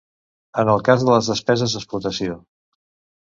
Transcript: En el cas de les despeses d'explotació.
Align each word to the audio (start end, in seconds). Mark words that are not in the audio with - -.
En 0.61 0.69
el 0.75 0.79
cas 0.87 1.03
de 1.03 1.09
les 1.15 1.29
despeses 1.33 1.77
d'explotació. 1.77 2.39